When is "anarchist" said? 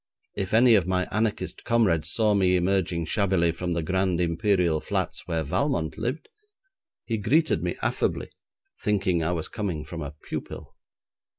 1.11-1.63